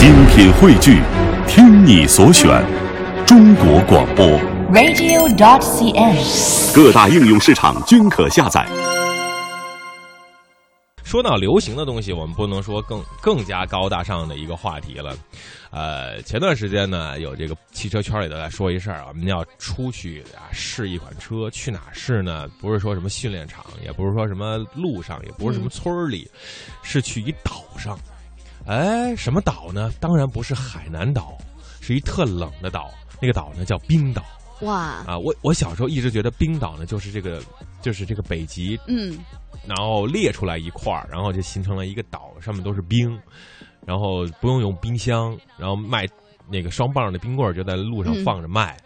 [0.00, 1.02] 精品汇聚，
[1.46, 2.48] 听你所选，
[3.26, 4.26] 中国广播。
[4.72, 6.74] radio.dot.cn，。
[6.74, 8.66] 各大应用市场均可下载。
[11.04, 15.14] 说到流行的东西，我们不能说更更加高大上的一个话题了。
[15.70, 22.48] 呃，前段时间呢，有这个汽车圈里的在说一事儿，我们要出去啊试一款车，去哪试呢？
[22.58, 26.26] 不是说什么训练场，也不是说什么路上，也不是什么村儿里，
[26.82, 27.98] 是去一岛上。
[28.66, 29.92] 哎，什么岛呢？
[29.98, 31.36] 当然不是海南岛，
[31.80, 32.90] 是一特冷的岛。
[33.20, 34.24] 那个岛呢叫冰岛
[34.62, 34.74] 哇，
[35.06, 35.18] 啊。
[35.18, 37.42] 我我小时候一直觉得冰岛呢就是这个
[37.82, 39.18] 就是这个北极嗯，
[39.66, 43.18] 然后裂出来一块儿，然后就形成了一个岛，上面都是冰，
[43.84, 46.06] 然后不用用冰箱，然后卖
[46.50, 48.76] 那个双棒的冰棍儿就在路上放着卖，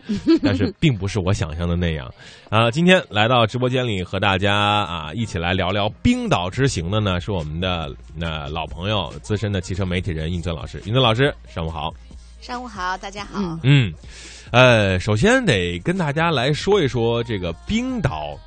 [0.42, 2.12] 但是并不是我想象的那样。
[2.50, 10.78] 啊，今天来到直播间里和大家啊一起来聊聊冰岛之行的呢，是我们的那、老朋友资深的汽车媒体人尹尊老师。
[10.84, 11.92] 尹尊老师，上午好。
[12.40, 13.40] 上午好，大家好。
[13.40, 13.94] 嗯嗯，
[14.50, 18.38] 呃，首先得跟大家来说一说这个冰岛。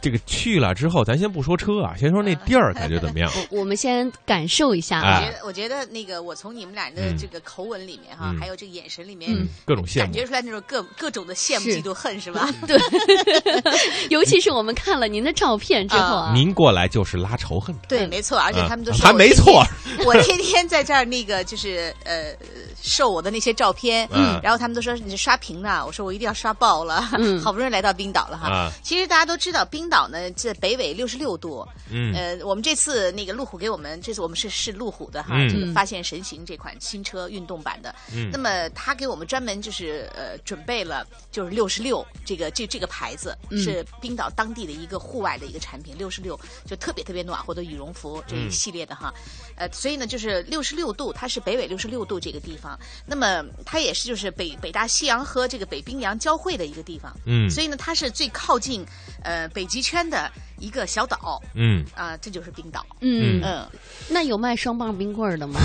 [0.00, 3.30] 这个去了之后，咱先不说车啊，先说那地儿感觉怎么样？
[3.50, 8.40] 我我们先感受一下我觉，得，我觉得那个，我从你们俩的嗯这个口吻里面哈，嗯。
[8.40, 9.46] 还有这个眼神里面，嗯。
[9.66, 10.04] 各种羡慕。
[10.04, 10.26] 感觉。
[10.26, 12.48] 出来那种各各种的羡慕、嫉妒、恨，是吧？
[12.66, 12.78] 对，
[14.10, 18.08] 尤其是我们看了您的照片之后啊，您过来就是拉仇恨的，对，嗯。
[18.10, 19.64] 没错，而且他们都啊还没错，
[20.06, 22.34] 我天天在这儿那个就是呃
[22.82, 24.40] 受我的那些照片，嗯。
[24.42, 27.40] 然后他们都说你是刷屏呢，我说我一定要刷爆了，嗯。
[27.40, 28.48] 好不容易来到冰岛了哈。
[28.48, 28.70] 啊。
[28.82, 32.14] 其实大家都知道，冰岛呢这北纬六十六度，嗯。
[32.14, 35.50] 呃，我们这次那个路虎给我们，这次我们是试路虎的哈，嗯。
[35.50, 37.94] 这个发现神行这款新车运动版的。
[38.14, 38.30] 嗯。
[38.30, 43.58] 那么他给我们专门就是呃准备了就是六十六这个这这个牌子、嗯。
[43.58, 48.50] 是冰岛当地的一个户外的一个产品，六十六就特别特别暖和的羽绒服这一嗯。
[48.50, 49.12] 系列的哈。
[49.56, 57.12] 呃，所以呢就是六十六度，它是北纬六十六度这个地方，那么它也是就是北北大西洋和这个北冰洋交汇的一个地方。
[57.26, 57.50] 嗯。
[57.50, 58.86] 所以呢，它是最靠近
[59.24, 61.40] 呃北极圈的一个小岛。
[61.54, 62.84] 嗯，啊、这就是冰岛。
[63.00, 63.66] 嗯，嗯，
[64.08, 65.60] 那有卖双棒冰棍儿的吗？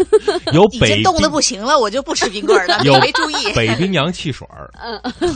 [0.52, 3.52] 有已北经冻的不行了，我就不吃冰棍儿了，有没注意。
[3.54, 4.70] 北冰洋汽水儿，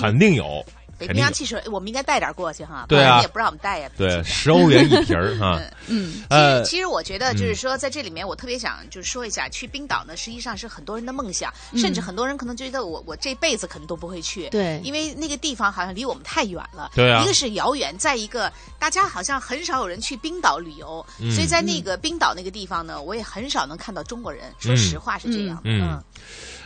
[0.00, 0.64] 肯定有，
[0.98, 1.08] 北。
[1.08, 3.04] 冰洋汽水，我们应该带点过去哈，对啊。
[3.04, 3.90] 不然你也不让我们带呀。
[3.96, 5.60] 对，十欧元一瓶儿哈。
[5.88, 14.80] 嗯，呃，其实我觉得就是说，在这里面我特别想就是说一下，去冰岛呢，实际上是很多人的梦想，甚至很多人可能觉得我我这辈子可能都不会去，对。
[14.82, 17.22] 因为那个地方好像离我们太远了，对啊。
[17.22, 21.30] 一个是遥远，再一个大家好像很少有人去冰岛旅游，嗯。
[21.32, 26.02] 所以在那个冰岛那个地方呢，我也很少能看到中国人，说实话是这样嗯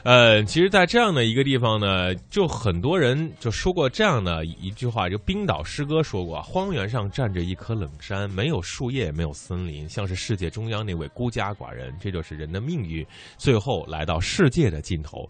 [0.03, 11.93] 呃，其实，在这样的一个地方呢，就很多人就说过这样的一句话，就冰岛诗歌说过：“荒原上站着一棵冷山，没有树叶，没有森林，像是世界中央那位孤家寡人。
[12.01, 13.05] 这就是人的命运，
[13.37, 15.29] 最后来到世界的尽头。”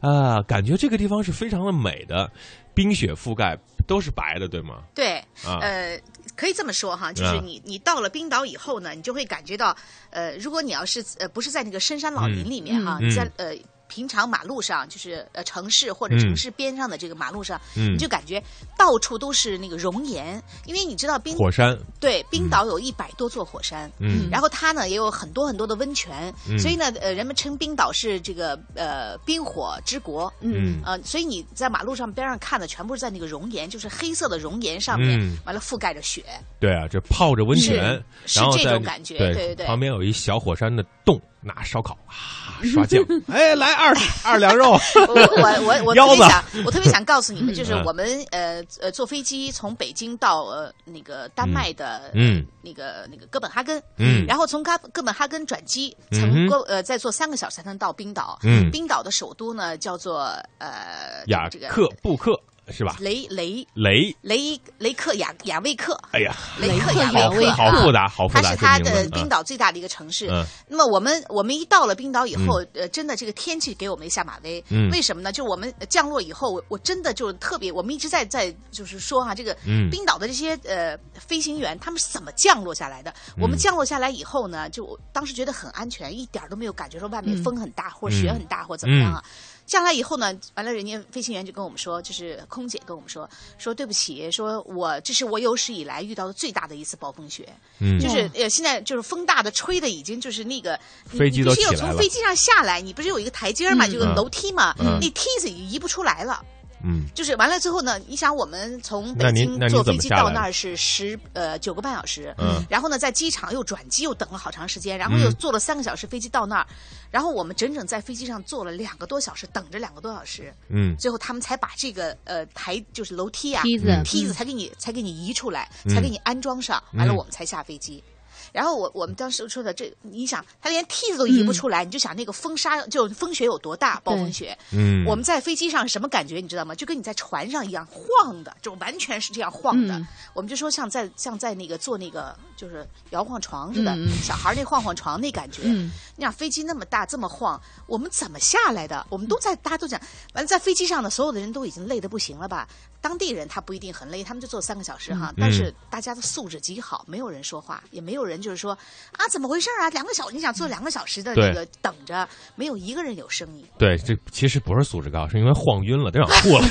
[0.00, 2.30] 啊、感觉这个地方是非常的美的，
[2.74, 4.82] 冰雪覆盖，都是白的，对吗？
[4.94, 5.98] 对，啊呃，
[6.36, 9.74] 可以这么说哈，就是啊你你到了冰岛以后呢，你就会感觉到，
[10.10, 13.54] 呃，如果你要是呃不是在那个深山老林里面哈，嗯你在呃。
[13.88, 16.18] 平常马路上，就是呃城市或者嗯。
[16.18, 17.94] 城市边上的这个马路上，嗯。
[17.94, 18.42] 你就感觉
[18.78, 24.28] 到处都是那个熔岩，因为你知道冰火山，对冰岛有一百多座火山，嗯。
[24.30, 26.58] 然后它呢也有很多很多的温泉，嗯。
[26.58, 30.80] 所以呢呃人们称冰岛是这个呃冰火之国，嗯。
[30.84, 35.36] 呃，所以你在马路上边上看的全部是在那个熔岩，就是黑色的熔岩上面，嗯。
[35.44, 36.24] 完了覆盖着雪。
[36.58, 39.18] 对啊，这泡着温泉，是是这种感觉。
[39.18, 39.66] 对对对对。
[39.66, 43.94] 旁边有一小火山的洞，拿烧烤啊刷酱， 哎，来二
[44.24, 44.72] 二两肉，
[45.08, 47.84] 我我我我特别想，我特别想告诉你们，就是嗯。
[47.84, 52.44] 我们呃呃坐飞机从北京到呃那个丹麦的嗯。
[52.62, 54.24] 那个那个哥本哈根，嗯。
[54.26, 58.38] 然后从哥哥本哈根转机，从哥呃再坐三个小时才能到冰岛。
[58.42, 58.70] 嗯。
[58.70, 60.24] 冰岛的首都呢叫做
[60.58, 62.38] 呃雅这个克布克
[62.68, 62.96] 是吧？
[63.00, 63.66] 雷雷。
[63.74, 70.28] 雷，雷雷克雅雅未克，哎呀，雷克雅未克，好复杂，好复杂，它是它的冰岛最大的一个城市。
[70.30, 70.44] 嗯。
[70.68, 74.64] 那么我们我们一到了冰岛以后，呃，真的这个天气给我们下马威。
[74.70, 74.90] 嗯。
[74.90, 75.32] 为什么呢？
[75.32, 79.90] 就我们降落以后，我我真的就特别，我们一直在在就是说哈、这个嗯。
[79.90, 83.12] 冰岛的这些呃飞行员他们是怎么降落下来的？
[83.36, 89.22] 我嗯们降落下来以后呢，就当时觉得很安全，一点都没有感觉说外面风很大、或者雪很大或怎么样啊。
[89.66, 93.28] 降来以后呢，完了，人家飞行员就跟我们说，就是空姐跟我们说，
[93.58, 97.98] 说对不起，说我这是我有史以来遇到的最大的一次暴风雪，嗯。
[97.98, 100.78] 就是呃现在就是风大的吹的已经就是那个
[101.10, 101.92] 你飞机你必须要都起来了。
[101.92, 104.98] 从飞机上下来，你不是有一个台阶儿嘛，就有楼梯嘛，嗯。
[105.00, 106.44] 那梯子已经移不出来了。
[106.86, 112.62] 嗯，就是完了之后呢，你想我们从北京坐飞机到那儿是十呃九个半小时，嗯。
[112.68, 115.34] 然后呢在机场又转机又等了好长时间，然后又嗯。
[115.36, 116.66] 坐了三个小时飞机到那儿，
[117.10, 120.94] 然后我们整整在飞机上坐了两个多小时，等着两个多小时，嗯。
[120.98, 123.86] 最后他们才把这个呃台就是楼梯啊梯子。
[123.88, 125.94] 嗯梯子才给你才给你移出来，嗯。
[125.94, 127.16] 才给你安装上，完了嗯。
[127.16, 128.04] 我们才下飞机。
[128.52, 134.56] 然后我我们当时说的这，你想他连梯子都移不出来，你就想那个风沙就风雪有多大，暴风雪。
[134.72, 136.74] 嗯，我们在飞机上什么感觉，你知道吗？
[136.74, 139.98] 就跟你在船上一样晃的，就完全是这样晃的。
[139.98, 145.62] 嗯我们就说像在像在那个坐那个就是摇晃床似的，小孩儿那晃晃床那感觉。
[145.64, 149.06] 嗯你想飞机那么大这么晃，我们怎么下来的？
[149.08, 150.00] 我们都在，大家都讲，
[150.34, 152.68] 完了在飞机上呢，所有的人都已经累得不行了吧？
[153.04, 158.72] 当地人他不一定很累，他们就坐三个小时哈，但是大家的素质极好，没有人说话，也没有人就是说
[159.12, 159.90] 啊怎么回事啊？
[159.90, 163.62] 两个小你想坐两个小时的对那个等着，没有一个人有声音。
[163.76, 166.64] 对，这其实不是素质高，是因为晃晕了，都想吐了。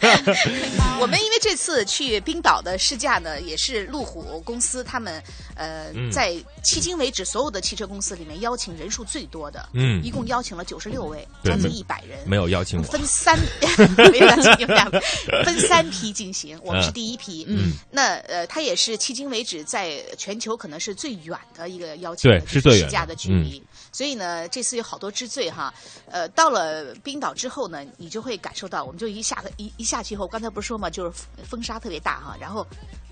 [1.00, 5.22] 我们因为这次去冰岛的试驾呢，也是路虎公司他们
[5.54, 12.18] 呃、嗯在迄今为止所有的汽车公司里面邀请人数最多的，嗯一共邀请了九十六位，将近没一百人。
[12.26, 12.84] 没有邀请我。
[12.84, 13.38] 分三，
[14.12, 14.90] 没有邀请你们俩，
[15.44, 17.44] 分三批进行，我们是嗯第一批。
[17.48, 23.62] 嗯，那呃，它也是迄今为止在全球可能是最远的一个邀请对是最远的距离。
[23.92, 25.72] 所以呢，这次有好多之最哈。
[26.10, 31.12] 呃，到了冰岛之后呢，你就会感受到，我们就一下一一下去以后，刚才不是说嘛，就是
[31.44, 32.66] 风沙特别大哈，然后。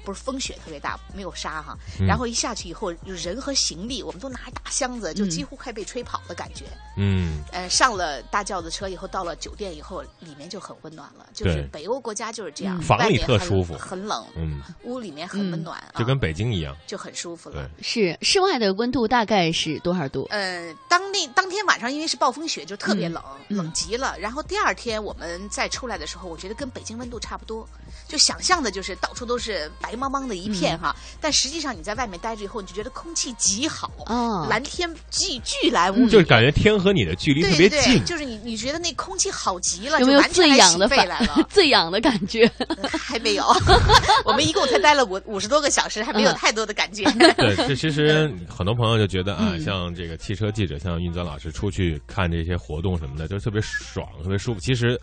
[0.06, 6.64] 不是风雪特别大，没有沙哈，嗯然后一下去以后，就人和行李我们都拿一大箱子，就几乎快被吹跑的感觉。
[6.96, 11.26] 嗯，呃，上了大轿子车以后，到了酒店以后，里面就很温暖了。
[11.34, 16.76] 就是北欧国家就是这样，嗯房里特舒服很冷，嗯，屋里面很温暖，啊就跟北京一样。
[16.86, 20.28] 就很舒服对了。，是室外的温度大概是多少度？
[20.30, 24.16] 呃，当那当天晚上因为是暴风雪，就特别冷，嗯冷极了。
[24.20, 27.68] 然后第二天我们再出来的时候，我觉得跟北京温度差不多，
[28.08, 30.94] 就想象的就是到处都是白茫茫的一片哈。
[31.20, 38.04] 但实际上你在外面待着以后，你就觉得空气极好，哦蓝天巨巨蓝无比，就是感觉天和你的距离特别对对近对，。
[38.06, 42.50] 就是你你觉得那空气好极了，有没有就完全来醉氧的来了 最痒的感觉？
[42.98, 43.44] 还没有，
[44.24, 47.04] 我们一共才待了五五十多个小时，还没有嗯太多的感觉。
[47.36, 54.60] 对，这其实很多朋友就觉得啊，嗯像这个汽车记者，像运泽老师出去看这些活动什么的，就特别爽，特别舒服。
[54.60, 55.00] 其实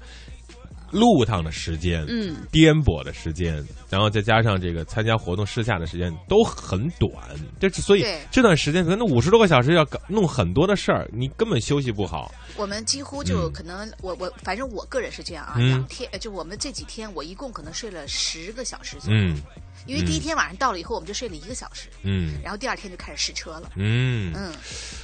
[0.94, 3.62] 路趟的时间，嗯，颠簸的时间，
[3.94, 7.14] 然后再加上这个参加活动试驾的时间都很短，
[7.60, 12.34] 这所以这段时间可能五十多个小时要搞弄很多的事儿，你根本休息不好。
[12.58, 19.38] 我们几乎就嗯可能，我我反正我个人是这样啊，嗯两天呃就我们这几天，我一共可能睡了十个小时左右，嗯
[19.86, 23.70] 因为第一天晚上到了以后，我们就睡了一个小时，嗯然后第二天就开始试车了。
[23.76, 24.52] 嗯，嗯，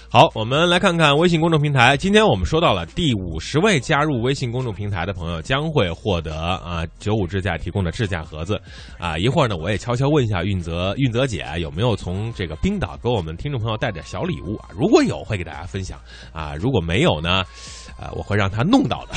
[0.10, 1.98] 好，我们来看看微信公众平台。
[1.98, 8.62] 今天我们说到了第五十位加入微信公众平台的朋友将会获得啊九五智驾提供的智驾盒子
[8.98, 9.18] 啊。
[9.18, 14.70] 一会儿呢，我也悄悄问一下运泽运泽姐有没有从这个冰岛给我们听众朋友带点小礼物啊？
[14.74, 16.00] 如果有，会给大家分享
[16.34, 17.44] 啊；如果没有呢？
[18.00, 19.14] 啊，我会让他弄到的。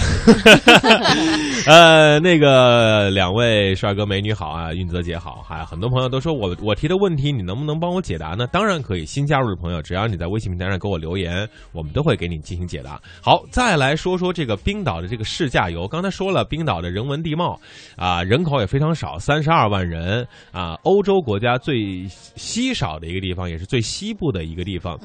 [1.70, 8.46] 呃，那个两位帅哥美女好啊，运泽姐好，还很多朋友都说我我提的问题，你能不能帮我解答呢？
[8.48, 13.00] 当然可以，新加入的朋友，只要你在微信平台上给我留言，我们都会给你进行解答。
[13.22, 15.86] 好，再来说说这个冰岛的这个试驾游。
[15.86, 17.60] 刚才说了，冰岛的人文地貌
[17.96, 24.98] 啊，人口也非常少，三十二万人啊，欧洲国家最稀少的一个地方，也是最西部的一个地方。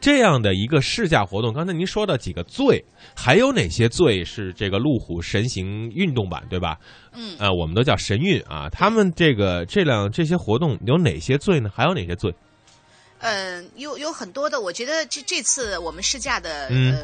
[0.00, 2.82] 这样的一个试驾活动，刚才您说到几个最，
[3.14, 6.78] 还有哪些最是这个路虎神行运动版，对吧？
[7.12, 8.68] 嗯呃、我们都叫神韵啊。
[8.70, 11.70] 他们这个这辆这些活动有哪些最呢？
[11.74, 12.34] 还有哪些最？
[13.22, 17.02] 嗯，有有很多的，我觉得这这次我们试驾的、嗯呃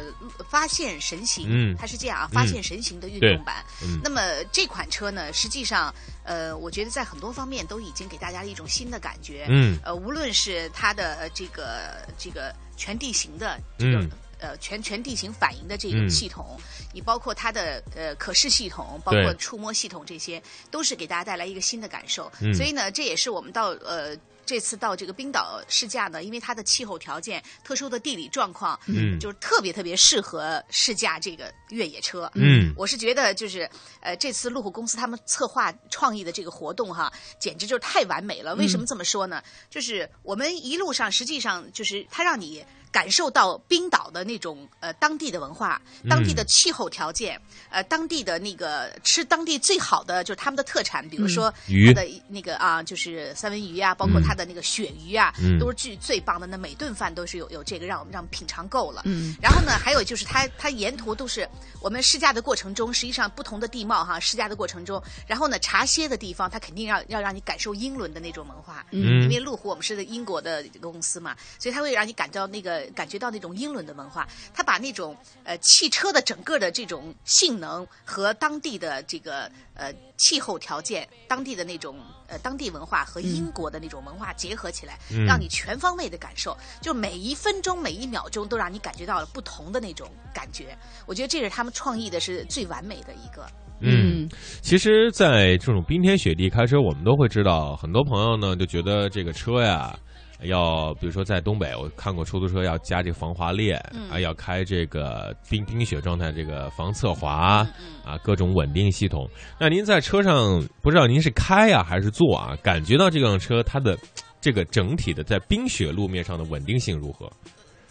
[0.49, 3.63] 发现神行，嗯它是这样啊，发现神行的运动版。
[3.83, 5.95] 嗯那么这款车呢，实际上
[6.25, 9.45] 呃，我觉得在很多方面都已经给大家一种新的感觉。
[9.51, 13.99] 嗯呃，无论是它的呃这个这个全地形的这个。
[14.01, 16.61] 嗯呃，全全地形反应的这嗯种系统，
[16.93, 20.41] 你包括它的呃可视系统，包括触摸系统，这些
[20.71, 22.31] 都是给大家带来一个新的感受。
[22.43, 24.15] 嗯所以呢，这也是我们到呃
[24.47, 32.31] 这次到这个冰岛试驾呢，因为它的气候条件、特殊的地理状况，嗯就是特别特别适合试驾这个越野车。
[32.35, 33.69] 嗯我是觉得就是
[34.01, 38.55] 呃，这次路虎公司他们策划创意的这个活动哈，简直就是太完美了。
[38.55, 39.43] 为什么这么说呢？
[39.69, 42.65] 就是我们一路上实际上就是它让你。
[42.97, 47.39] 感受到冰岛的那种呃当地的文化、当地的气候条件，
[47.69, 56.47] 呃当地的那个吃当地最好的就是他们的特产，比如说鱼它的那个啊，就是三文鱼啊，包括它的那个鳕鱼啊，嗯都是最最棒的。
[56.47, 59.03] 那每顿饭都是有有这个让我们让我们品尝够了。
[59.05, 61.47] 嗯然后呢，还有就是它它沿途都是
[61.83, 68.87] 我们试驾的过程中，实际上不同的地貌哈，试驾的过程中，然后呢茶歇的地方，它肯定要要让你感受英伦的那种文化。
[68.93, 74.27] 嗯因为路虎我们是英国的公司嘛，所以它会让你感到那个感觉到那种英伦的文化。
[74.55, 90.77] 他把那种呃汽车的整个的这种性能和当地的这个呃气候条件、当地的那种呃当地文化和英国的那种文化结合起来，嗯让你全方位的感受，就每一分钟每一秒钟都让你感觉到了不同的那种感觉。
[91.07, 93.47] 我觉得这是他们创意的是最完美的一个。
[93.79, 94.27] 嗯，
[94.63, 99.95] 其实，在这种冰天雪地开车，我们都会知道，很多朋友呢就觉得这个车呀，
[100.43, 109.29] 要比如说在东北，我看过出租车要加这个防滑链，嗯啊，要开这个冰冰雪状态这个防侧滑，嗯啊，各种稳定系统。
[109.59, 112.57] 那您在车上，不知道您是开呀还是坐啊？
[112.63, 113.97] 感觉到这辆车它的
[114.41, 117.31] 这个整体的在冰雪路面上的稳定性如何？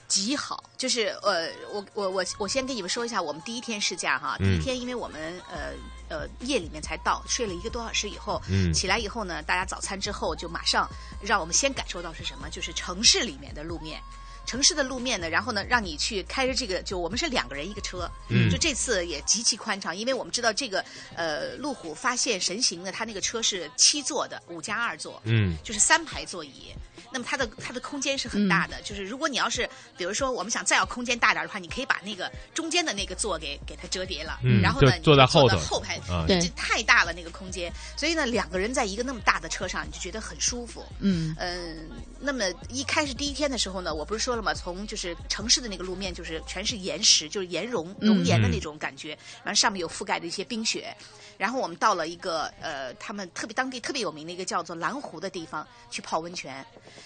[0.08, 5.74] 极好，就是呃，我我我我先跟你们说一下，我们第一天试驾哈，嗯第一天因为我们呃
[6.10, 8.74] 呃夜里面才到，睡了一个多小时以后，嗯。
[8.74, 10.90] 起来以后呢，大家早餐之后就马上
[11.22, 14.02] 让我们先感受到是什么，就是城市里面的路面。
[14.46, 18.50] 城市的路面呢，然后呢，让你去开着这个，就我们是两个人一个车，嗯。
[18.50, 20.84] 就这次也极其宽敞，因为我们知道这个
[21.16, 25.56] 呃路虎发现神行呢，它那个车是七座的，五加二座，嗯。
[25.64, 26.74] 就是三排座椅。
[27.12, 36.26] 那么它的它的空间是很大的，就是如果你要是比如说我们想再要空间大点的话，你可以把那个中间的那个座给给它折叠了，嗯然后呢就坐在后头后排，啊。
[36.28, 36.40] 对。
[36.42, 40.84] 这太大了那个空间，所以呢两个人在一个那么大的车上，你就觉得很舒服。
[41.00, 41.34] 嗯。
[41.40, 44.54] 嗯，那么一开始第一天的时候呢，我不是说了吗？
[44.54, 50.96] 从就是城市的那个路面，就是全是岩石，就是岩溶嗯熔岩的那种感觉，然后上面有覆盖的一些冰雪。
[51.38, 56.66] 然后我们到了一个呃，他们特别当地特别有名的一个叫做蓝湖的地方去泡温泉。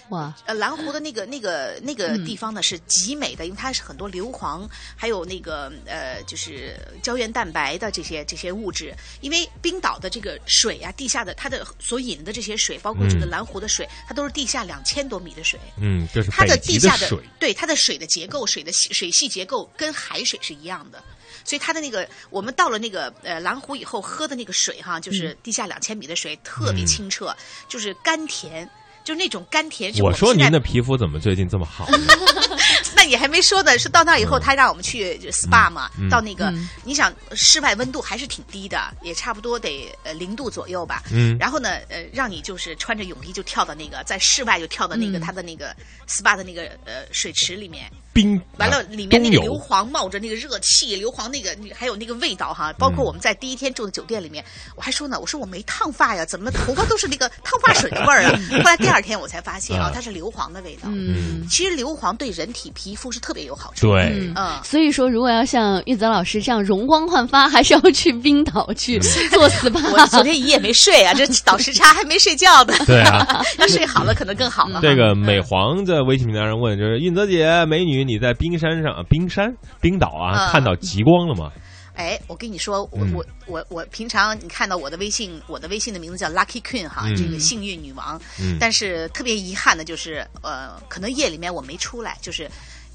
[0.10, 8.94] 哇，呃，蓝湖的那个那个那个地方呢是极美的，因为它是很多硫磺，还有那个呃，就是胶原蛋白的这些这些物质。
[9.22, 15.60] 因为冰岛的这个水啊，地下的它的所引的这些水，包括这个嗯蓝湖的水，它都是地下两千多米的水。
[15.78, 17.30] 嗯，这是它的地下的水。
[17.40, 21.04] 对它的水的结构，水的水系结构跟海水是一样的，
[21.44, 27.36] 所以它的那个我们到了那个呃蓝湖以后喝的那个水哈，就是地下两千米的水，特别清澈，
[27.68, 28.70] 就是甘甜。
[29.02, 31.98] 就是那种甘甜，我说您的皮肤怎么最近这么好呢？
[32.96, 36.10] 那你还没说呢，是到那以后，他让我们去就 SPA 嘛，嗯。
[36.10, 36.70] 到那个，嗯。
[36.84, 41.04] 你想室外温度还是挺低的，也差不多得呃零度左右吧。
[41.12, 41.38] 嗯。
[41.40, 45.22] 然后呢，呃，让你就是穿着泳衣就跳到那个在室外就跳到那个嗯。
[45.22, 45.76] 他的那个
[46.08, 54.44] SPA 的那个呃水池里面，冰完了啊里面那个硫磺冒着那个热气，硫磺那个还有那个味道哈，包括我们在第一天住的酒店里面，
[54.76, 58.40] 我还说呢，我说我没烫发呀，怎么头发都是那个烫发水的味儿啊？
[58.52, 60.90] 后来第二天我才发现啊啊，它是硫磺的味道。
[60.90, 61.48] 嗯。
[61.50, 63.88] 其实硫磺对人体皮肤是特别有好处。
[63.88, 69.92] 对嗯，嗯，所以说，如果要像玉泽老师这样容光焕发，还是要去冰岛去做我 SPA。
[69.92, 72.74] 我昨天一夜没睡啊，这倒时差还没睡觉呢。
[72.86, 74.80] 对啊， 要睡好了可能更好了。
[74.82, 81.52] 这个美黄在微信平台上问，就是韵泽姐，美女，你在冰山上，冰山，冰岛啊，嗯看到极光了吗？
[81.94, 88.20] 哎，我跟你说，我嗯我我我平常你看到我的微信，我的微信的名字叫 Lucky Queen 哈，嗯这个幸运女王。
[88.40, 92.50] 嗯但是特别遗憾的就是，呃，可能夜里面我没出来，就是。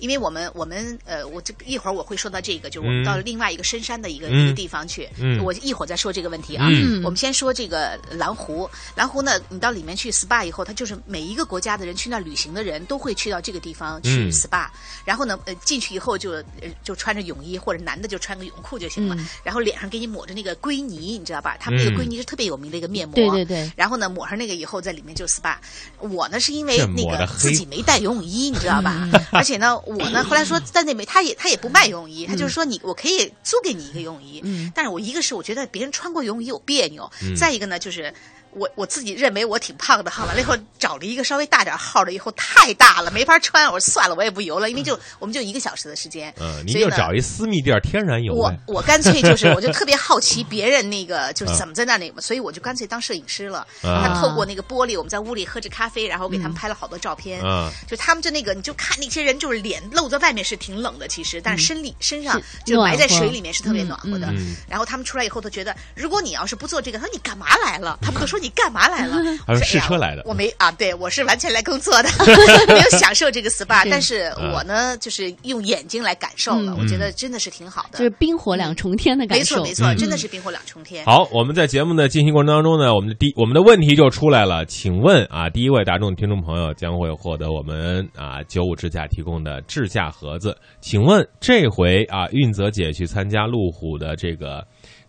[0.04, 3.04] 因为我们我们呃，我这一会儿我会说到这个，就是我们嗯。
[3.06, 5.42] 到了另外一个深山的一个、嗯一个地方去，嗯。
[5.42, 6.66] 我一会儿再说这个问题啊。
[6.70, 7.02] 嗯。
[7.02, 14.30] 我们先说这个蓝湖，蓝湖呢，你到里面去 SPA 以后，它就是每一个国家的人去那儿旅行的人都会去到这个地方去嗯。
[14.30, 14.66] SPA，、
[15.06, 19.26] 然后呢，呃，进去以后就呃就穿着泳衣或者男的就穿个泳裤就行了，嗯。
[19.42, 21.56] 然后脸上给你抹着那个硅泥，你知道吧？
[21.58, 21.96] 他们那个嗯。
[21.96, 23.72] 硅泥是特别有名的一个面膜，对对对。
[23.74, 25.56] 然后呢，抹上那个以后，在里面就 SPA。
[26.00, 29.08] 我呢是因为那个自己没带游泳衣，你知道吧？
[29.32, 38.12] 而且呢，我呢后来说在那边他也他也不卖游泳衣，他就是说你我可以租给你一个游泳衣，嗯但是我一个是我觉得别人穿过游泳衣有别扭，嗯再一个呢就是。
[38.54, 48.52] 我我自己认为我挺胖的哈，完了以后找了一个稍微大点号的，以后太大了没法穿，我说算了，我也不游了，因为就我们就一个小时的时间，嗯，您所以就找一私密地儿，天然有我。
[48.66, 53.66] 我干脆就是，我就特别好奇 别人那个就是嗯怎么在那里嘛，所以我就干脆当摄影师了。
[53.82, 57.40] 啊他透过那个玻璃，我们在屋里喝着咖啡，然后给他们拍了好多照片。
[57.44, 64.26] 嗯就他们就那个，你就看那些人，就是脸露在外面是挺冷的，其实，但是身里身上就埋在水里面是特别暖和的。
[64.28, 67.98] 嗯嗯然后他们出来以后都觉得，如果你要是不做这个，他说你干嘛来了？
[68.02, 69.16] 他们都说你干嘛来了？
[69.46, 72.08] 还是我说试车来的哎我没啊，对我是完全来工作的，
[72.68, 77.98] 没有享受这个 SPA，但是我呢，就是用眼睛来感受了，嗯我觉得真的是挺好的。
[77.98, 79.62] 就是冰火两重天的感受。
[79.64, 81.02] 没错没错，嗯真的是冰火两重天。
[81.06, 90.54] 好，我们在节目的进行过程当中呢，我们的第我们的问题就出来了，请问啊，第一位大众听众朋友将会获得我们啊九五支架提供的智驾盒子。
[90.80, 94.62] 请问这回啊，运泽姐去参加路虎的这个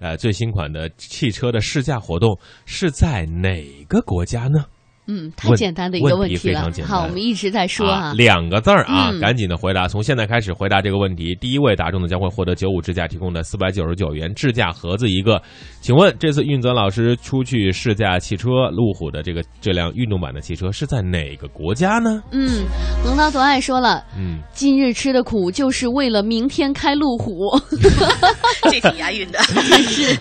[0.06, 4.66] 呃最新款的汽车的试驾活动是在哪个国家呢？
[5.08, 6.86] 嗯，太简单的一个问题题了非常简。
[6.86, 11.36] 单好，我们一直在说啊啊，两个字儿啊，嗯赶紧的回答，从现在开始回答这个问题。
[11.36, 15.42] 第一位答中的将会获得九五支架提供的四百九十九元支架盒子一个。
[15.82, 22.24] 请问这次运泽老师出去试驾汽车，路虎的这个这辆运动版的汽车是在哪个国家呢？
[22.32, 22.66] 嗯，
[23.04, 27.52] 横刀夺爱说了，嗯，今日吃的苦就是为了明天开路虎。
[28.72, 29.40] 这挺押韵的。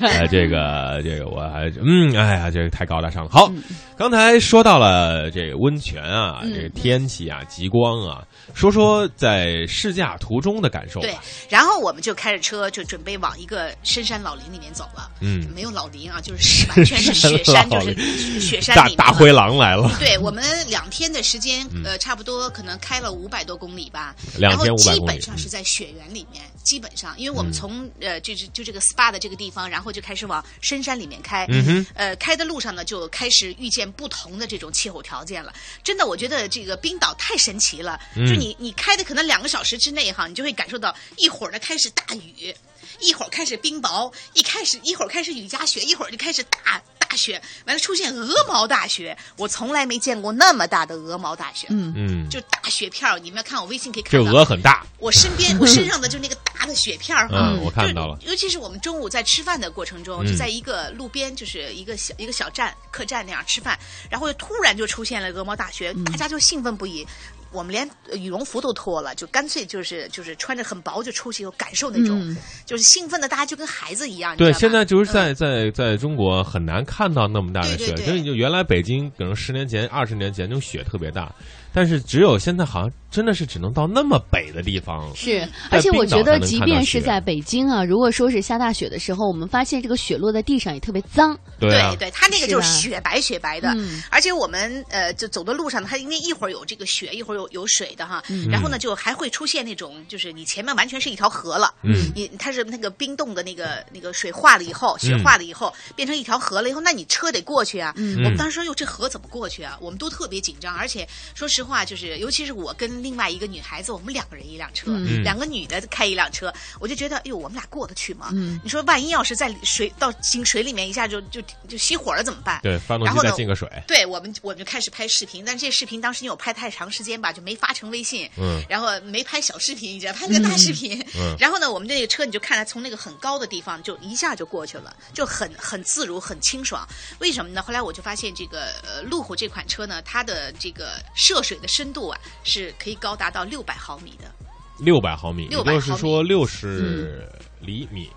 [0.00, 3.30] 呃，这个这个我还嗯，哎呀，这个太高大上了。
[3.30, 3.62] 好，嗯
[3.96, 8.22] 刚才说到了这个温泉啊，嗯这个天气啊，极光啊，
[8.54, 11.00] 说说在试驾途中的感受。
[11.00, 11.16] 对，
[11.48, 15.10] 然后我们就开着车就准备往一个深山老林里面走了。
[15.20, 15.48] 嗯。
[15.54, 17.96] 没有老林啊，就是完全是雪山，就老林。
[17.96, 24.98] 是雪山里面大大灰狼来了，对我们两天的时间，呃，差不多可能开了五百多公里吧，两然后天500公里。
[24.98, 31.86] 基本上是在雪原里面，基本上，因为我们从呃就是就这个 SPA 的这个地方，然后就开始往深山里面开，嗯哼。
[31.94, 35.52] 呃，开的路上呢就开始遇见不同的这种气候条件了。
[35.82, 42.54] 真的，我觉得这个冰岛太神奇了，嗯就你你开的可能两个小时之内哈，你就会感受到一会儿呢开始大雨。
[43.00, 57.52] 一会儿开始冰雹，一开始一会儿开始雨夹雪，一会儿就开始大大雪，完了出现鹅毛大雪，我从来没见过那么大的鹅毛大雪，嗯，嗯，就大雪片儿，你们要看我微信可以看到，鹅很大，我身边我身上的就那个大的雪片儿哈。
[57.52, 60.26] 嗯，我看到了，就尤其是我们中午在吃饭的过程中，嗯。
[60.26, 63.78] 就在一个路边，就是一个小一个小站客栈那样吃饭，
[64.10, 66.04] 然后突然就出现了鹅毛大雪，嗯。
[66.04, 67.06] 大家就兴奋不已。
[67.54, 72.36] 我们连呃羽绒服都脱了，就干脆就是就是穿着很薄就出去，有感受那种，嗯。
[72.66, 74.36] 就是兴奋的，大家就跟孩子一样。
[74.36, 75.14] 对，现在就是嗯。
[75.14, 78.06] 在在在中国很难看到那么大的雪，对对对。
[78.06, 81.32] 就是就原来北京可能十年前、二十年前那种雪特别大，
[81.74, 85.10] 但是只有现在好像真的是只能到那么北的地方。
[85.14, 91.36] 是，而且我觉得，即便是在北京啊，如果说是下大雪的时候，我们发现这个雪落在地上也特别脏。
[91.58, 107.92] 对啊对，对，它那个就是雪白雪白的，嗯而且我们呃就走的路上呢，它因为一会儿有这个雪，一会儿有有水的哈，嗯然后呢就还会出现那种就是你前面完全是一条河了，嗯你它是那个冰冻的那个那个水化了以后，雪化了以后、变成一条河了以后，那你车得过去啊。
[107.96, 109.78] 嗯我们当时说哟这河怎么过去啊？
[109.80, 118.30] 我们都特别紧张，而且说实话就是尤其是我跟另外一个女孩子，我们两个人一辆车，嗯两个女的开一辆车，我就觉得哎呦我们俩过得去吗？
[118.32, 122.60] 嗯你说万一要是在水到进水里面一下就就就熄火了怎么办？
[122.62, 136.86] 对，发动机然后呢再进个水，对我们，我们就开始拍视频，但这视频当时因为我拍太长时间吧，就没发成微信，嗯然后没拍小视频，你知道，拍了个大视频，嗯 然后呢，我们这个车你就看它从那个很高的地方就一下就过去了，就很很自如，很清爽。
[137.18, 137.62] 为什么呢？
[137.62, 144.32] 后来我就发现这个呃路虎这款车呢，它的这个涉水的深度啊是可以高达到六百毫米的，
[144.78, 147.28] 六百毫米，也600就是说六嗯十
[147.60, 148.10] 厘米，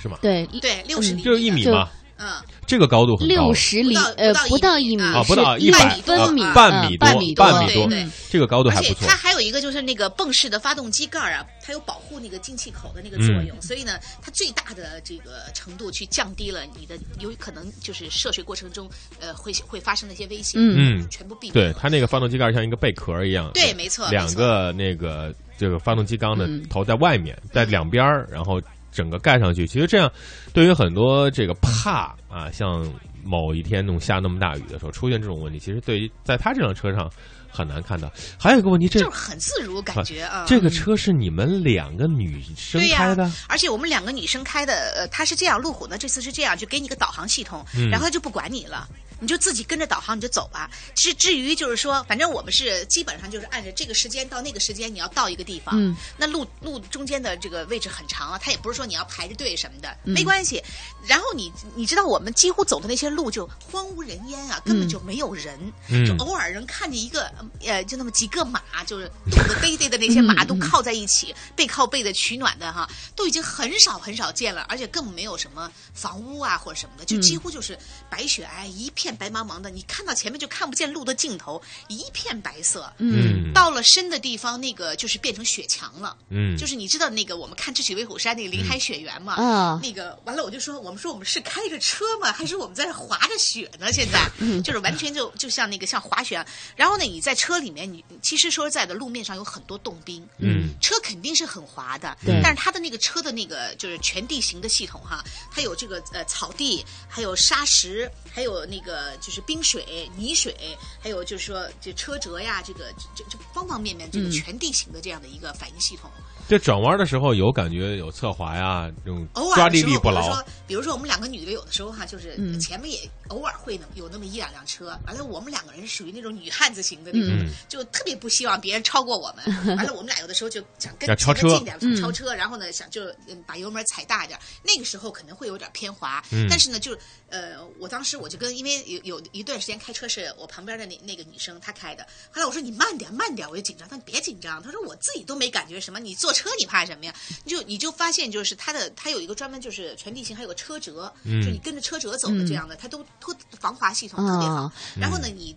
[0.00, 0.18] 是吗？
[0.22, 2.28] 对，对，六十厘米的，就是一米嘛，嗯，
[2.66, 3.34] 这个高度很高。
[3.34, 3.54] 六。
[3.54, 5.18] 十厘呃不到一米啊。
[5.18, 7.86] 啊，不到一百分米啊半米多，半米半米多。
[7.86, 9.06] 对对，这个高度还不错。
[9.08, 9.16] 它。
[9.16, 13.62] 还有一个就是那个泵式的发动机盖啊，它有保护那个进气口的那个作用，嗯。
[13.62, 18.88] 所以呢，它最大的这个程度去降低了你的有可能就是涉水过程中
[19.20, 21.00] 呃会会发生的一些危险，嗯。
[21.00, 21.54] 嗯，全部避免。
[21.54, 24.08] 对它那个发动机盖像一个贝壳一样，对没错。
[24.10, 26.66] 两个那个这个发动机缸的嗯。
[26.68, 29.66] 头在外面，在两边儿，然后整个盖上去。
[29.66, 30.10] 其实这样，
[30.52, 32.86] 对于很多这个怕啊，像
[33.24, 37.10] 某一天那种下那么大雨的时候出现这种问题，其实对于在他这辆车上
[37.50, 38.10] 很难看到。
[38.38, 40.44] 还有一个问题，这就是很自如感觉啊。
[40.46, 43.30] 这个车是你们两个女生开的？
[43.48, 48.88] 而且我们两个女生开的，呃，它是这样，路虎呢这次是这样，就给你个导航系统，嗯然后它就不管你了。
[49.20, 50.70] 你就自己跟着导航你就走吧。
[50.94, 55.74] 至至于就是说，反正我们是基本上就是按着这个时间到那个时间你要到一个地方。
[55.78, 60.62] 嗯，那路路中间的这个位置很长啊，它也不是说你要排着队什么的，嗯没关系。
[61.06, 67.32] 然后你你知道我们几乎走的那些路就荒无人烟啊，根本就没有人，嗯就偶尔能看见一个
[67.64, 77.78] 呃，就那么几个马，就是肚子嘚嘚的那些马嗯都靠在一起， 背靠背的取暖的哈，都已经很少很少见了，而且更没有什么房屋啊或者什么的，就嗯几乎就是
[78.10, 82.92] 白雪皑一片片白茫茫的，你看到前面就看不见路的尽头，一片白色。
[82.98, 86.16] 嗯到了深的地方，那个就是变成雪墙了。
[86.28, 89.34] 嗯，就是你知道那个我们看《智取威虎山》那个林海雪原嘛？
[89.34, 92.30] 啊那个完了，我就说，我们说我们是开着车吗？
[92.32, 93.90] 还是我们在这滑着雪呢？
[93.92, 94.30] 现在
[94.62, 96.44] 就是完全就就像那个像滑雪。
[96.76, 116.10] 然后呢，你在车里面，你其实说实在的，路面上有很多冻冰，嗯，车肯定是很滑的，对但是它的那个车的那个就是全地形的系统哈，它有这个呃草地，还有沙石，还有那个就是冰水、泥水，还有就是说这车辙呀，这个这这方方面面这个嗯全地形的这样的一个反应系统。
[116.48, 122.58] 这转弯的时候有感觉有侧滑呀，这种偶抓地力不牢说，比如说我们两个女的，有的时候哈，就是嗯。
[122.58, 127.48] 前面也偶尔会呢有那么一两辆车，完了我们两个人是属于那种女汉子型的那种，嗯。
[127.68, 129.44] 就特别不希望别人超过我们。
[129.76, 136.46] 完了，我们俩有的时候就想跟要超车近点，嗯超车，然后呢想就嗯把油门踩大一点，那个时候可能会有点偏滑，嗯。
[136.48, 136.96] 但是呢就
[137.28, 147.14] 呃我当时我就跟因为有有一段时间开车是我旁边的那那个女生她开的，后来我说你慢点慢点，我就紧张，她说别紧张，她说我自己都没感觉什么，你坐车你怕什么呀？
[147.44, 154.62] 你就你就发现就是它的它有一个专门就是全地形，还有个车辙，嗯就你跟着车辙走的这样的，它都都防滑系统特别好。
[154.62, 155.56] 哦然后呢，你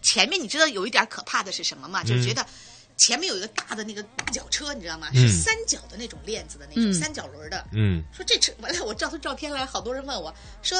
[0.00, 2.02] 前面你知道有一点可怕的是什么吗？
[2.02, 2.46] 就是觉得。
[2.98, 5.08] 前面有一个大的那个大脚车，你知道吗？
[5.14, 7.66] 嗯是三角的那种链子的那种、嗯三角轮的。
[7.72, 10.78] 嗯说这车完了，我照出照片来，好多人问我说：“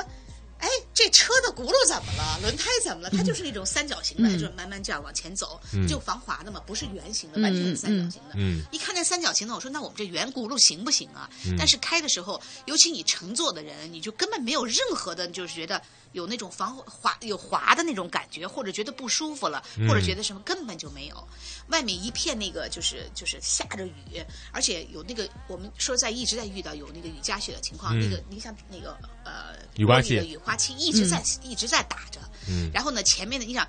[0.62, 2.38] 哎，这车的轱辘怎么了？
[2.40, 8.34] 轮胎怎么了？”它就是那种三角形的，嗯就是慢慢这样往前走，嗯就防滑的嘛，不是圆形的，完全是三角形的。
[8.36, 11.28] 嗯一看那三角形的，我说那我们这圆轱辘行不行啊？
[11.58, 21.28] 但是开的时候，尤其你乘坐的人，你就根本没有任何的，就是觉得有那种防滑有滑的那种感觉，或者觉得不舒服了，或者觉得什么根本就没有。
[21.68, 33.66] 外面一片那个就是就是下着雨，而且有那个我们说在一直在遇到有那个雨夹雪的情况，嗯那个你想那个呃雨刮器雨刮器一直在、一直在打着，嗯，然后呢前面的你想。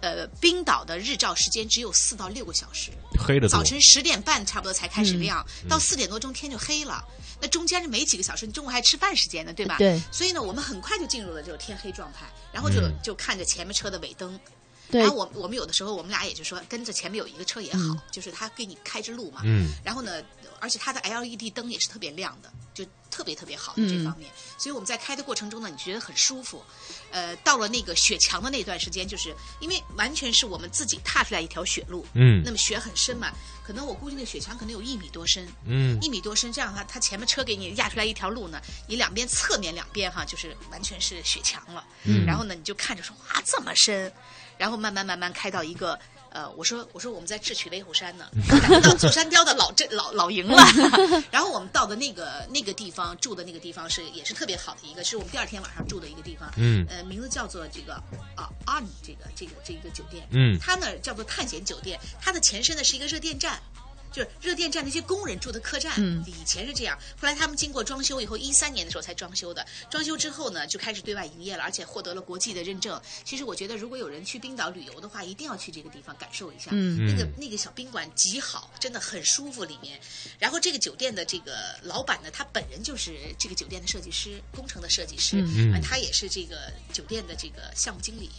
[0.00, 7.04] 呃，冰岛的日照时间只有四到六个小时，黑的早，晨十点半差不多才开始亮，嗯到四点多钟天就黑了。
[7.40, 9.76] 那中间是没几个小时，你中午还吃饭时间呢，对吧？
[9.78, 10.00] 对。
[10.10, 14.38] 所以呢，我们很快就进入了这种天黑状态，然后就、嗯就看着前面车的尾灯。
[14.90, 19.42] 对然后我我们有的时候我们俩也就说跟着前面有一个车也好，就是他给你开着路嘛。
[19.44, 20.22] 嗯然后呢，
[20.60, 24.30] 而且它的 LED 灯也是特别亮的，就特别特别好的嗯这方面。
[24.58, 26.62] 所以我们在开的过程中呢，你觉得很舒服。
[27.10, 41.84] 呃，到了那个雪墙的那段时间，就是因为完全是我们自己踏出来一条雪路，嗯那么雪很深嘛，可能我估计那雪墙可能有一米多深，嗯一米多深，这样的话，它前面车给你压出来一条路呢，你两边侧面两边哈，就是完全是雪墙了。
[42.04, 44.12] 嗯然后呢，你就看着说哇这么深，
[44.58, 45.98] 然后慢慢慢慢开到一个。
[46.30, 50.62] 呃，我说我说我们在智取威虎山呢，赶 到祖山雕的老镇老老营了。
[51.32, 56.52] 然后我们到的那个那个地方住的那个地方是也是特别好的一个，是我们第二天晚上住的一个地方。
[56.56, 57.94] 嗯呃，名字叫做这个
[58.36, 60.28] 啊 on 这个这个这个酒店。
[60.32, 63.58] 嗯它呢叫做探险酒店，它的前身呢是一个热电站。
[64.12, 66.98] 就是热电站那些工人住的客栈，嗯以前是这样。
[67.20, 69.66] 后来他们经过装修以后，一三年的时候才装修的。
[69.90, 73.00] 装修之后呢，就开始对外营业了，而且获得了国际的认证。
[73.24, 76.70] 其实我觉得，如果有人去冰岛旅游的话，一定要去这个地方感受一下。
[76.72, 80.00] 嗯那个嗯那个小宾馆极好，真的很舒服里面。
[80.38, 85.36] 然后这个酒店的这个老板呢，他本人就是这个酒店的设计师，工程的设计师，
[85.82, 88.30] 他也是这个酒店的这个项目经理。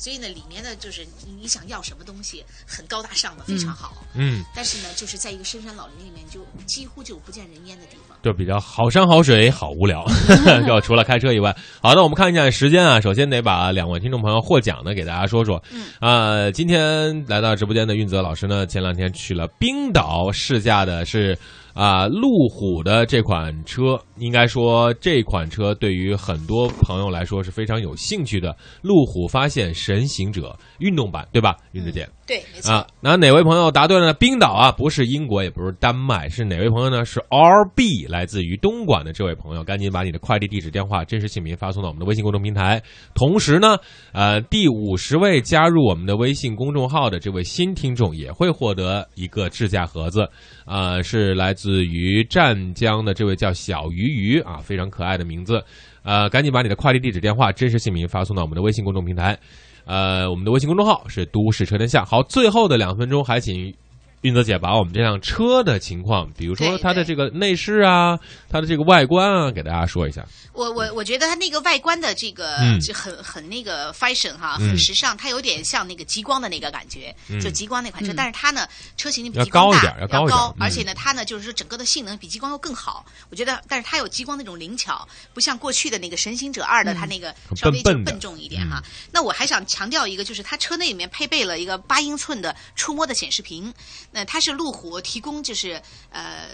[0.00, 4.02] 所以呢，里面呢就是你你想要什么东西，很高大上的，非常好。
[4.14, 8.16] 嗯，但是呢，就是在一个深山老林里面，就几乎就不见人烟的地方。
[8.22, 10.02] 就比较好山好水好无聊，
[10.66, 11.54] 就除了开车以外。
[11.82, 15.62] 好的，我们看一下时间啊，首先得把两位听众朋友获奖的给大家说说。
[15.70, 21.38] 嗯啊、今天来到直播间的运泽老师呢，前两天去了冰岛试驾的是
[21.74, 28.56] 啊、路虎的这款车，应该说这款车对于很多朋友来说是非常有兴趣的。
[28.82, 32.08] 路虎发现神行者运动版，对吧，云子姐？
[32.26, 32.72] 对，没错。
[32.72, 34.14] 啊，那哪位朋友答对了呢？
[34.14, 37.04] 冰岛啊，不是英国，也不是丹麦，是哪位朋友呢？
[37.04, 42.80] 是 RB，来自于东莞的这位朋友，赶紧把你的快递地址、电话、真实姓名发送到我们的微信公众平台。
[43.14, 43.76] 同时呢，
[44.12, 50.28] 呃，第五十位加入我们的微信公众号的这位新听众也会获得一个智驾盒子，
[50.66, 55.62] 呃，是来自于湛江的这位叫小鱼鱼啊，非常可爱的名字。
[56.02, 59.38] 呃，赶紧把你的快递地址、电话、真实姓名发送到我们的微信公众平台。
[59.84, 62.04] 呃，我们的微信公众号是“都市车天下”。
[62.06, 63.74] 好，最后的两分钟，还请
[64.22, 70.26] 运泽姐把我们这辆车的情况，比如说它的这个内饰啊，它的这个外观啊，给大家说一下。
[70.52, 72.78] 我我我觉得它那个外观的这个嗯。
[72.80, 74.68] 就很很那个 fashion 哈，嗯。
[74.68, 77.40] 很时尚，它有点像那个极光的那个感觉，嗯。
[77.40, 78.16] 就极光那款车，嗯。
[78.16, 80.54] 但是它呢车型比要极光大高一点要高一点嗯。
[80.60, 88.82] 而且呢它呢就是说整个的性能比极光要更好，我觉得，但是它有极光那种灵巧，不像过去的那个神行者二的它那个稍微就笨重一点哈。
[89.12, 93.72] 那我还想强调一个，就是它车内里面配备了一个八英寸的触摸的显示屏，
[94.10, 96.48] 那它是路虎提供就是呃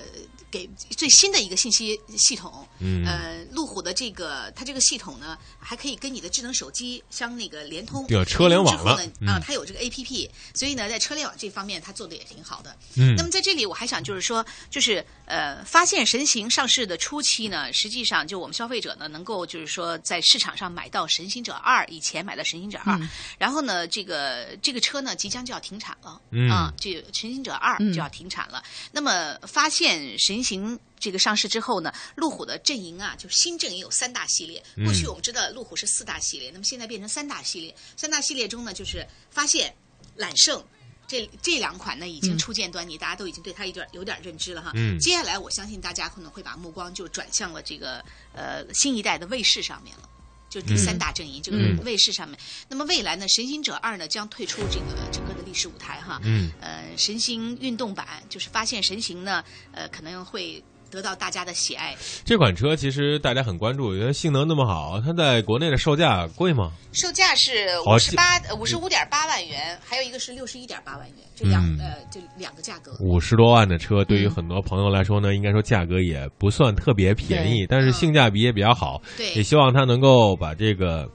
[0.50, 3.04] 给最新的一个信息系统，嗯。
[3.06, 9.00] 呃，路虎的这个它这个系统呢，还可以跟你的智能手机相那个联通，有车联网了。
[9.20, 9.28] 嗯。
[9.28, 12.76] 啊，它有这个 A P P，所以呢，在车联网这方面它做的也挺好的。
[12.96, 13.14] 嗯。
[13.16, 23.00] 那么在这里我还想就是说，就是呃，发现神行上市的初期呢，实际上就我们消费者呢能够就是说在市场上买到神行者二，以前买到神行者二、
[23.38, 26.50] 然后呢，这个这个车呢即将就要停产了，嗯。
[26.50, 28.62] 啊，这个神行者二嗯就要停产了。
[28.92, 34.62] 那么发现神行这个上市之后呢，路虎的阵营啊，就新阵营有三大系列。
[34.84, 37.74] 过去我们知道路虎是四大系列，那么现在变成三大系列。
[37.96, 39.74] 三大系列中呢，就是发现、
[40.16, 40.62] 揽胜。
[41.08, 44.72] 这这两款呢已经初见端倪，大家都已经对它有点有点认知了哈。
[44.74, 48.04] 嗯接下来我相信大家可能会把目光就转向了这个
[48.34, 50.08] 呃新一代的卫士上面了。
[50.48, 52.38] 就是第三大阵营，这个嗯卫士上面。
[52.68, 56.20] 那么未来呢，神行者二呢将退出这个整个的历史舞台哈。
[56.24, 61.94] 嗯呃，神行运动版就是发现神行呢，呃，可能会得到大家的喜爱。
[62.24, 66.72] 这款车其实大家很关注，因为性能那么好，它在国内的售价贵吗？
[66.92, 72.96] 售价是五十八五十五点八万元，还有一个是六十一点八万元，这两、嗯呃这两个价格。
[73.00, 79.02] 五十多万的车，对于很多朋友来说呢，应该说价格也不算特别便宜，但是性价比也比较好。
[79.16, 81.06] 对也，希望它能够把这个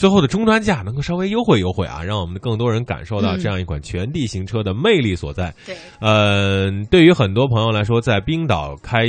[0.00, 5.54] 最后的终端价能够稍微优惠优惠啊，让我们更多人感受到嗯这样一款全地形车的魅力所在。
[5.66, 9.04] 对，嗯，对于很多朋友来说，在冰岛开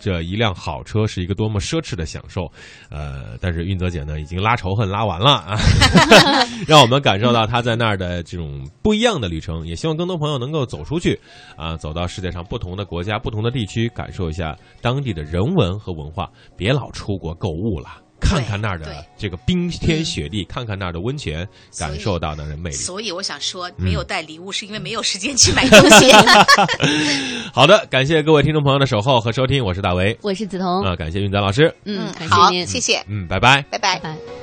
[0.00, 2.50] 着一辆好车是一个多么奢侈的享受。
[2.90, 5.56] 呃，但是运泽姐呢，已经拉仇恨拉完了啊，
[6.66, 9.64] 让我们感受到她在那儿的这种不一样的旅程。
[9.64, 11.16] 也希望更多朋友能够走出去
[11.56, 18.01] 啊，走到世界上不同的国家、不同的地区，感受一下当地的人文和文化，别老出国购物了。
[18.22, 21.46] 看看那儿的这个冰天雪地，看看那儿的温泉，
[21.78, 22.76] 感受到那儿的魅力。
[22.76, 26.12] 所以我想说，嗯没有带礼物是因为没有时间去买东西。
[27.52, 30.16] 好的，感谢各位听众朋友的守候和收听，我是大为。
[30.22, 31.74] 我是梓潼，啊，感谢运泽老师。
[31.84, 33.62] 嗯，感谢好，谢谢，嗯，拜拜。
[33.70, 34.14] 拜拜拜。
[34.14, 34.41] 拜。